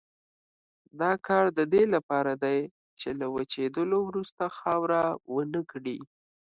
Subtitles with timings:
[0.99, 2.57] دا کار د دې لپاره دی
[2.99, 5.99] چې له وچېدلو وروسته خاوره ونه کړي.